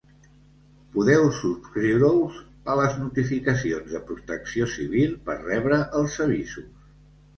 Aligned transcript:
Podeu 0.95 1.25
subscriure-us 1.39 2.39
a 2.73 2.77
les 2.81 2.97
notificacions 3.01 3.93
de 3.95 4.01
Protecció 4.11 4.71
Civil 4.77 5.15
per 5.29 5.37
rebre 5.45 5.79
els 6.01 6.17
avisos. 6.27 6.71